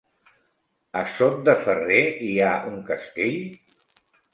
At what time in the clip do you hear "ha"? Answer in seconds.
2.49-2.59